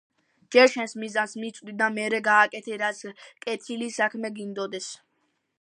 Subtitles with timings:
[0.53, 3.05] ჯერ შენს მიზანს მისწვდი და მერე გააკეთე რაც
[3.47, 4.93] კეთილი საქმე გინდოდეს.